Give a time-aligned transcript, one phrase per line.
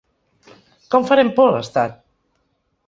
[0.95, 2.03] Com farem por a l’estat?